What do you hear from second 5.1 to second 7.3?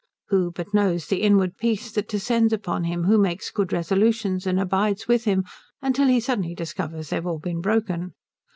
him till he suddenly discovers they have